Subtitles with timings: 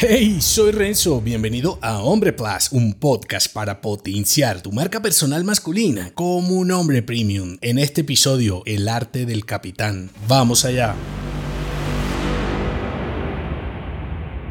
[0.00, 6.12] Hey, soy Renzo, bienvenido a Hombre Plus, un podcast para potenciar tu marca personal masculina
[6.14, 7.58] como un hombre premium.
[7.62, 10.08] En este episodio, el arte del capitán.
[10.28, 10.94] Vamos allá.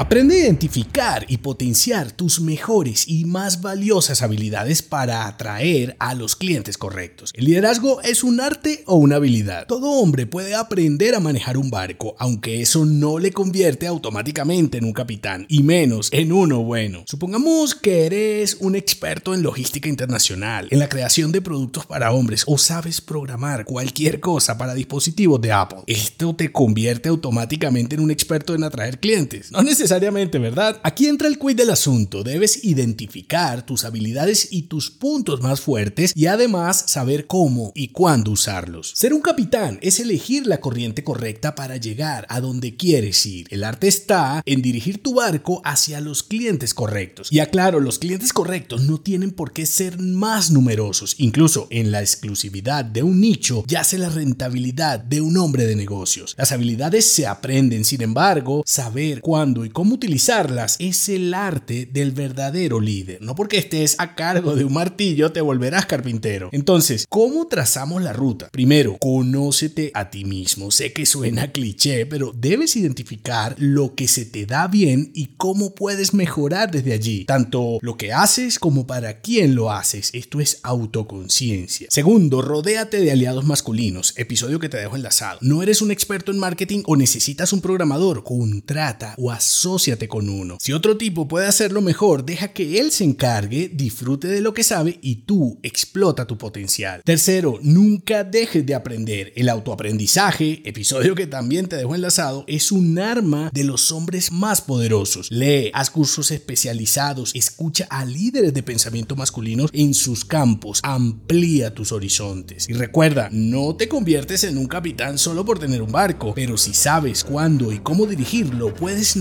[0.00, 6.36] Aprende a identificar y potenciar tus mejores y más valiosas habilidades para atraer a los
[6.36, 7.32] clientes correctos.
[7.34, 9.66] El liderazgo es un arte o una habilidad.
[9.66, 14.84] Todo hombre puede aprender a manejar un barco, aunque eso no le convierte automáticamente en
[14.84, 17.04] un capitán, y menos en uno bueno.
[17.06, 22.44] Supongamos que eres un experto en logística internacional, en la creación de productos para hombres,
[22.46, 25.80] o sabes programar cualquier cosa para dispositivos de Apple.
[25.86, 29.52] Esto te convierte automáticamente en un experto en atraer clientes.
[29.52, 30.80] No necesariamente, ¿verdad?
[30.84, 32.22] Aquí entra el quid del asunto.
[32.22, 38.30] Debes identificar tus habilidades y tus puntos más fuertes y además saber cómo y cuándo
[38.30, 38.92] usarlos.
[38.94, 43.48] Ser un capitán es elegir la corriente correcta para llegar a donde quieres ir.
[43.50, 47.26] El arte está en dirigir tu barco hacia los clientes correctos.
[47.32, 51.16] Y aclaro, los clientes correctos no tienen por qué ser más numerosos.
[51.18, 56.36] Incluso en la exclusividad de un nicho yace la rentabilidad de un hombre de negocios.
[56.38, 61.88] Las habilidades se aprenden, sin embargo, saber cuándo y cómo cómo utilizarlas es el arte
[61.90, 63.22] del verdadero líder.
[63.22, 66.50] No porque estés a cargo de un martillo te volverás carpintero.
[66.52, 68.50] Entonces, ¿cómo trazamos la ruta?
[68.50, 70.70] Primero, conócete a ti mismo.
[70.70, 75.74] Sé que suena cliché, pero debes identificar lo que se te da bien y cómo
[75.74, 77.24] puedes mejorar desde allí.
[77.24, 80.10] Tanto lo que haces como para quién lo haces.
[80.12, 81.86] Esto es autoconciencia.
[81.88, 84.12] Segundo, rodéate de aliados masculinos.
[84.18, 85.38] Episodio que te dejo enlazado.
[85.40, 88.24] No eres un experto en marketing o necesitas un programador.
[88.24, 90.56] Contrata o asocia asóciate con uno.
[90.60, 94.64] Si otro tipo puede hacerlo mejor, deja que él se encargue, disfrute de lo que
[94.64, 97.02] sabe y tú explota tu potencial.
[97.04, 99.32] Tercero, nunca dejes de aprender.
[99.36, 104.60] El autoaprendizaje, episodio que también te dejo enlazado, es un arma de los hombres más
[104.60, 105.30] poderosos.
[105.30, 111.92] Lee, haz cursos especializados, escucha a líderes de pensamiento masculino en sus campos, amplía tus
[111.92, 112.68] horizontes.
[112.68, 116.74] Y recuerda, no te conviertes en un capitán solo por tener un barco, pero si
[116.74, 119.14] sabes cuándo y cómo dirigirlo, puedes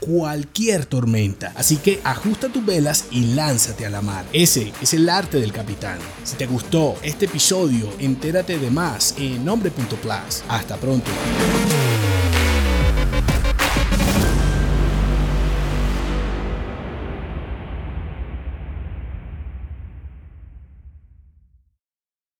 [0.00, 1.52] cualquier tormenta.
[1.54, 4.24] Así que ajusta tus velas y lánzate a la mar.
[4.32, 5.98] Ese es el arte del capitán.
[6.24, 10.44] Si te gustó este episodio, entérate de más en nombre.plus.
[10.48, 11.10] Hasta pronto.